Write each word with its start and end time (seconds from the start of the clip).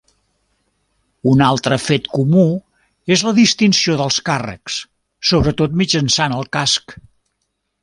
Un 1.31 1.43
altre 1.47 1.77
fet 1.87 2.07
comú 2.13 2.45
és 3.17 3.25
la 3.29 3.35
distinció 3.41 3.99
dels 4.01 4.19
càrrecs, 4.31 4.81
sobretot 5.33 5.79
mitjançant 5.85 6.37
el 6.41 6.51
casc. 6.61 6.99